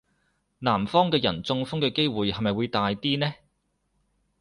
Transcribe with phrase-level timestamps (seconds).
[0.57, 3.35] 南方嘅人中風嘅機會係咪會大啲呢?